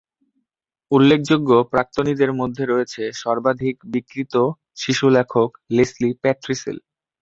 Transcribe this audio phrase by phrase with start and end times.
[0.91, 4.35] উল্লেখযোগ্য প্রাক্তনীদের মধ্যে রয়েছে সর্বাধিক বিক্রিত
[4.75, 6.83] শিশু লেখক লেসলি প্যাট্রিসিলি।